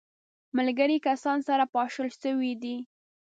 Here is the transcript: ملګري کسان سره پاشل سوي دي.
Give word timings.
ملګري 0.57 0.97
کسان 1.07 1.37
سره 1.47 1.63
پاشل 1.75 2.07
سوي 2.21 2.51
دي. 2.61 2.77